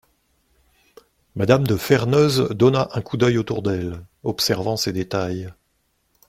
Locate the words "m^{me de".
1.37-1.75